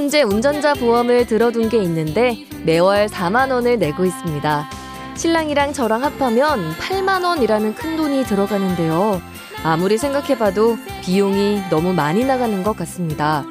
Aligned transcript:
현재 0.00 0.22
운전자 0.22 0.72
보험을 0.72 1.26
들어둔 1.26 1.68
게 1.68 1.76
있는데 1.82 2.38
매월 2.64 3.06
4만 3.06 3.52
원을 3.52 3.78
내고 3.78 4.06
있습니다. 4.06 4.70
신랑이랑 5.14 5.74
저랑 5.74 6.02
합하면 6.04 6.72
8만 6.78 7.22
원이라는 7.22 7.74
큰 7.74 7.98
돈이 7.98 8.24
들어가는데요. 8.24 9.20
아무리 9.62 9.98
생각해봐도 9.98 10.78
비용이 11.02 11.64
너무 11.68 11.92
많이 11.92 12.24
나가는 12.24 12.62
것 12.62 12.78
같습니다. 12.78 13.44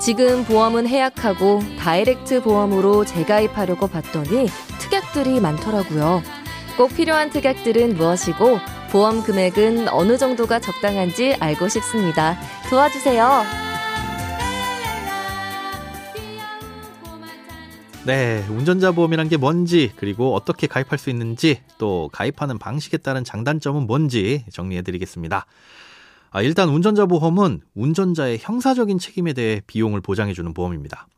지금 0.00 0.44
보험은 0.44 0.88
해약하고 0.88 1.62
다이렉트 1.78 2.42
보험으로 2.42 3.04
재가입하려고 3.04 3.86
봤더니 3.86 4.48
특약들이 4.80 5.38
많더라고요. 5.38 6.20
꼭 6.76 6.96
필요한 6.96 7.30
특약들은 7.30 7.94
무엇이고 7.94 8.58
보험 8.90 9.22
금액은 9.22 9.88
어느 9.90 10.18
정도가 10.18 10.58
적당한지 10.58 11.36
알고 11.38 11.68
싶습니다. 11.68 12.36
도와주세요. 12.70 13.65
네, 18.06 18.46
운전자 18.48 18.92
보험이란 18.92 19.28
게 19.28 19.36
뭔지, 19.36 19.90
그리고 19.96 20.34
어떻게 20.36 20.68
가입할 20.68 20.96
수 20.96 21.10
있는지, 21.10 21.60
또 21.76 22.08
가입하는 22.12 22.56
방식에 22.56 22.98
따른 22.98 23.24
장단점은 23.24 23.88
뭔지 23.88 24.44
정리해 24.52 24.82
드리겠습니다. 24.82 25.44
아, 26.30 26.42
일단 26.42 26.68
운전자 26.68 27.06
보험은 27.06 27.62
운전자의 27.74 28.38
형사적인 28.40 29.00
책임에 29.00 29.32
대해 29.32 29.60
비용을 29.66 30.00
보장해 30.02 30.34
주는 30.34 30.54
보험입니다. 30.54 31.08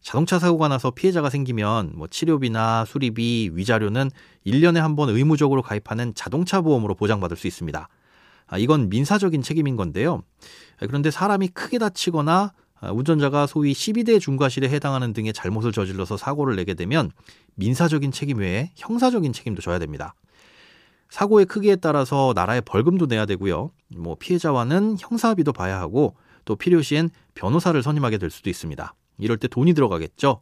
자동차 0.00 0.38
사고가 0.38 0.68
나서 0.68 0.92
피해자가 0.92 1.28
생기면 1.28 1.94
뭐 1.96 2.06
치료비나 2.06 2.84
수리비, 2.84 3.50
위자료는 3.54 4.10
1년에 4.46 4.76
한 4.78 4.94
번 4.94 5.08
의무적으로 5.08 5.60
가입하는 5.62 6.14
자동차 6.14 6.60
보험으로 6.60 6.94
보장받을 6.94 7.36
수 7.36 7.48
있습니다. 7.48 7.88
아, 8.46 8.58
이건 8.58 8.90
민사적인 8.90 9.42
책임인 9.42 9.74
건데요. 9.74 10.22
아, 10.80 10.86
그런데 10.86 11.10
사람이 11.10 11.48
크게 11.48 11.78
다치거나 11.78 12.32
아, 12.34 12.52
운전자가 12.82 13.46
소위 13.46 13.72
12대 13.72 14.20
중과실에 14.20 14.68
해당하는 14.68 15.12
등의 15.12 15.32
잘못을 15.32 15.72
저질러서 15.72 16.16
사고를 16.16 16.56
내게 16.56 16.74
되면 16.74 17.10
민사적인 17.56 18.12
책임 18.12 18.38
외에 18.38 18.70
형사적인 18.76 19.32
책임도 19.32 19.62
져야 19.62 19.78
됩니다. 19.78 20.14
사고의 21.10 21.46
크기에 21.46 21.76
따라서 21.76 22.32
나라에 22.34 22.60
벌금도 22.60 23.06
내야 23.06 23.26
되고요. 23.26 23.70
뭐 23.96 24.16
피해자와는 24.18 24.96
형사비도 25.00 25.52
봐야 25.52 25.80
하고 25.80 26.14
또 26.44 26.54
필요시엔 26.56 27.10
변호사를 27.34 27.82
선임하게 27.82 28.18
될 28.18 28.30
수도 28.30 28.50
있습니다. 28.50 28.94
이럴 29.20 29.36
때 29.38 29.48
돈이 29.48 29.74
들어가겠죠. 29.74 30.40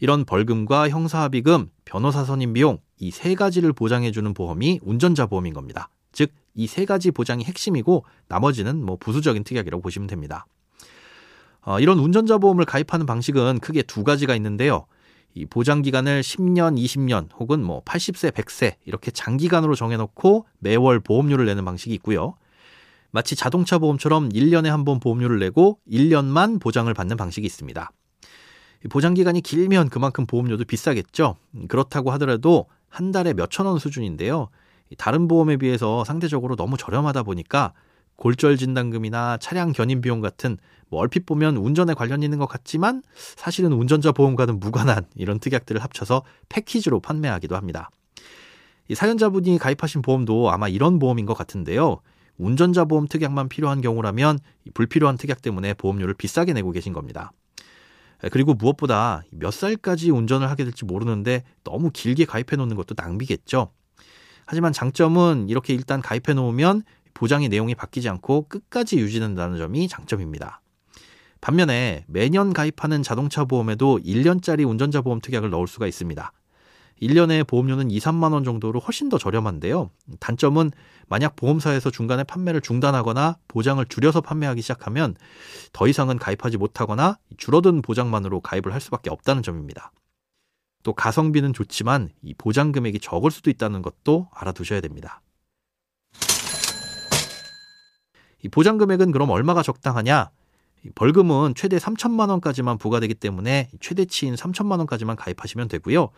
이런 0.00 0.24
벌금과 0.24 0.88
형사합의금, 0.88 1.68
변호사 1.84 2.24
선임 2.24 2.52
비용 2.54 2.78
이 2.98 3.10
세 3.10 3.34
가지를 3.34 3.72
보장해 3.72 4.12
주는 4.12 4.32
보험이 4.32 4.80
운전자 4.82 5.26
보험인 5.26 5.52
겁니다. 5.52 5.88
즉 6.12 6.32
이 6.54 6.66
세 6.68 6.84
가지 6.84 7.10
보장이 7.10 7.44
핵심이고 7.44 8.04
나머지는 8.28 8.82
뭐 8.84 8.96
부수적인 8.96 9.42
특약이라고 9.44 9.82
보시면 9.82 10.06
됩니다. 10.06 10.46
어, 11.64 11.80
이런 11.80 11.98
운전자 11.98 12.38
보험을 12.38 12.64
가입하는 12.64 13.06
방식은 13.06 13.60
크게 13.60 13.82
두 13.82 14.04
가지가 14.04 14.34
있는데요. 14.36 14.86
이 15.34 15.46
보장 15.46 15.82
기간을 15.82 16.20
10년, 16.20 16.78
20년 16.78 17.28
혹은 17.38 17.64
뭐 17.64 17.82
80세, 17.84 18.30
100세 18.30 18.74
이렇게 18.84 19.10
장기간으로 19.10 19.74
정해놓고 19.74 20.46
매월 20.60 21.00
보험료를 21.00 21.46
내는 21.46 21.64
방식이 21.64 21.92
있고요. 21.94 22.34
마치 23.10 23.34
자동차 23.34 23.78
보험처럼 23.78 24.28
1년에 24.30 24.66
한 24.66 24.84
번 24.84 25.00
보험료를 25.00 25.38
내고 25.38 25.78
1년만 25.90 26.60
보장을 26.60 26.92
받는 26.92 27.16
방식이 27.16 27.46
있습니다. 27.46 27.90
이 28.84 28.88
보장 28.88 29.14
기간이 29.14 29.40
길면 29.40 29.88
그만큼 29.88 30.26
보험료도 30.26 30.64
비싸겠죠. 30.64 31.36
음, 31.54 31.66
그렇다고 31.68 32.10
하더라도 32.12 32.66
한 32.88 33.10
달에 33.10 33.32
몇천 33.32 33.66
원 33.66 33.78
수준인데요. 33.78 34.48
이 34.90 34.96
다른 34.96 35.26
보험에 35.26 35.56
비해서 35.56 36.04
상대적으로 36.04 36.54
너무 36.54 36.76
저렴하다 36.76 37.22
보니까 37.22 37.72
골절 38.16 38.56
진단금이나 38.56 39.38
차량 39.38 39.72
견인 39.72 40.00
비용 40.00 40.20
같은 40.20 40.56
뭐 40.88 41.00
얼핏 41.00 41.26
보면 41.26 41.56
운전에 41.56 41.94
관련 41.94 42.22
있는 42.22 42.38
것 42.38 42.46
같지만 42.46 43.02
사실은 43.36 43.72
운전자 43.72 44.12
보험과는 44.12 44.60
무관한 44.60 45.06
이런 45.14 45.38
특약들을 45.40 45.82
합쳐서 45.82 46.22
패키지로 46.48 47.00
판매하기도 47.00 47.56
합니다. 47.56 47.90
이 48.88 48.94
사연자분이 48.94 49.58
가입하신 49.58 50.02
보험도 50.02 50.50
아마 50.50 50.68
이런 50.68 50.98
보험인 50.98 51.26
것 51.26 51.34
같은데요. 51.34 52.00
운전자 52.36 52.84
보험 52.84 53.06
특약만 53.08 53.48
필요한 53.48 53.80
경우라면 53.80 54.38
이 54.64 54.70
불필요한 54.70 55.16
특약 55.16 55.40
때문에 55.42 55.74
보험료를 55.74 56.14
비싸게 56.14 56.52
내고 56.52 56.70
계신 56.72 56.92
겁니다. 56.92 57.32
그리고 58.30 58.54
무엇보다 58.54 59.22
몇 59.30 59.52
살까지 59.52 60.10
운전을 60.10 60.48
하게 60.48 60.64
될지 60.64 60.84
모르는데 60.84 61.44
너무 61.62 61.90
길게 61.90 62.24
가입해 62.24 62.56
놓는 62.56 62.76
것도 62.76 62.94
낭비겠죠. 62.96 63.70
하지만 64.46 64.72
장점은 64.72 65.48
이렇게 65.48 65.74
일단 65.74 66.00
가입해 66.02 66.34
놓으면 66.34 66.82
보장의 67.14 67.48
내용이 67.48 67.74
바뀌지 67.74 68.08
않고 68.08 68.48
끝까지 68.48 68.98
유지된다는 68.98 69.56
점이 69.58 69.88
장점입니다. 69.88 70.60
반면에 71.40 72.04
매년 72.08 72.52
가입하는 72.52 73.02
자동차 73.02 73.44
보험에도 73.44 73.98
1년짜리 73.98 74.68
운전자 74.68 75.02
보험 75.02 75.20
특약을 75.20 75.50
넣을 75.50 75.66
수가 75.66 75.86
있습니다. 75.86 76.32
1년에 77.02 77.46
보험료는 77.46 77.90
2, 77.90 77.98
3만 77.98 78.32
원 78.32 78.44
정도로 78.44 78.80
훨씬 78.80 79.08
더 79.08 79.18
저렴한데요. 79.18 79.90
단점은 80.20 80.70
만약 81.08 81.36
보험사에서 81.36 81.90
중간에 81.90 82.24
판매를 82.24 82.60
중단하거나 82.60 83.36
보장을 83.48 83.84
줄여서 83.84 84.20
판매하기 84.22 84.62
시작하면 84.62 85.16
더 85.72 85.86
이상은 85.86 86.18
가입하지 86.18 86.56
못하거나 86.56 87.18
줄어든 87.36 87.82
보장만으로 87.82 88.40
가입을 88.40 88.72
할 88.72 88.80
수밖에 88.80 89.10
없다는 89.10 89.42
점입니다. 89.42 89.92
또 90.82 90.92
가성비는 90.92 91.52
좋지만 91.52 92.10
이 92.22 92.34
보장 92.34 92.72
금액이 92.72 93.00
적을 93.00 93.30
수도 93.30 93.50
있다는 93.50 93.82
것도 93.82 94.28
알아두셔야 94.32 94.80
됩니다. 94.80 95.20
이 98.33 98.33
보장 98.48 98.78
금액은 98.78 99.12
그럼 99.12 99.30
얼마가 99.30 99.62
적당하냐? 99.62 100.30
이 100.84 100.90
벌금은 100.94 101.54
최대 101.54 101.78
3천만 101.78 102.28
원까지만 102.30 102.78
부과되기 102.78 103.14
때문에 103.14 103.70
최대치인 103.80 104.34
3천만 104.34 104.78
원까지만 104.78 105.16
가입하시면 105.16 105.68
되고요. 105.68 106.10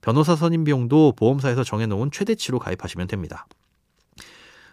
변호사 0.00 0.36
선임 0.36 0.64
비용도 0.64 1.12
보험사에서 1.16 1.64
정해놓은 1.64 2.10
최대치로 2.10 2.58
가입하시면 2.58 3.06
됩니다. 3.06 3.46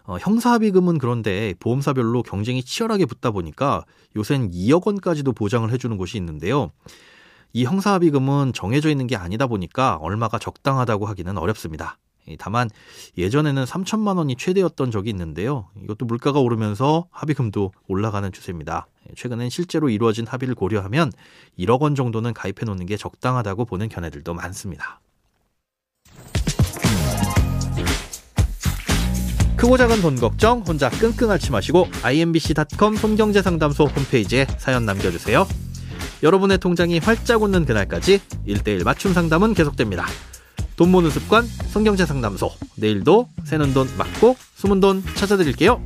어, 0.03 0.17
형사합의금은 0.17 0.99
그런데 0.99 1.53
보험사별로 1.59 2.23
경쟁이 2.23 2.63
치열하게 2.63 3.05
붙다 3.05 3.31
보니까 3.31 3.83
요샌 4.15 4.51
2억 4.51 4.87
원까지도 4.87 5.33
보장을 5.33 5.69
해주는 5.69 5.97
곳이 5.97 6.17
있는데요. 6.17 6.71
이 7.51 7.65
형사합의금은 7.65 8.53
정해져 8.53 8.89
있는 8.89 9.07
게 9.07 9.15
아니다 9.15 9.47
보니까 9.47 9.95
얼마가 9.95 10.39
적당하다고 10.39 11.05
하기는 11.07 11.37
어렵습니다. 11.37 11.97
다만 12.37 12.69
예전에는 13.17 13.63
3천만 13.63 14.17
원이 14.17 14.35
최대였던 14.35 14.91
적이 14.91 15.11
있는데요. 15.11 15.69
이것도 15.83 16.05
물가가 16.05 16.39
오르면서 16.39 17.07
합의금도 17.11 17.71
올라가는 17.87 18.31
추세입니다. 18.31 18.87
최근엔 19.15 19.49
실제로 19.49 19.89
이루어진 19.89 20.27
합의를 20.27 20.55
고려하면 20.55 21.11
1억 21.57 21.81
원 21.81 21.95
정도는 21.95 22.33
가입해 22.33 22.65
놓는 22.65 22.85
게 22.85 22.97
적당하다고 22.97 23.65
보는 23.65 23.89
견해들도 23.89 24.33
많습니다. 24.33 24.99
크고 29.55 29.75
작은 29.75 30.01
돈 30.01 30.15
걱정 30.15 30.59
혼자 30.59 30.87
끙끙 30.87 31.31
앓지 31.31 31.51
마시고 31.51 31.87
imbc.com 32.03 32.95
손경제상담소 32.95 33.85
홈페이지에 33.85 34.45
사연 34.59 34.85
남겨주세요. 34.85 35.47
여러분의 36.21 36.59
통장이 36.59 36.99
활짝 36.99 37.41
웃는 37.41 37.65
그날까지 37.65 38.21
1대1 38.47 38.83
맞춤 38.83 39.13
상담은 39.13 39.55
계속됩니다. 39.55 40.05
돈 40.77 40.91
모는 40.91 41.09
습관 41.09 41.43
성경제 41.69 42.05
상담소 42.05 42.51
내일도 42.75 43.27
새는 43.45 43.73
돈 43.73 43.87
맞고 43.97 44.37
숨은 44.55 44.79
돈 44.79 45.03
찾아드릴게요. 45.15 45.81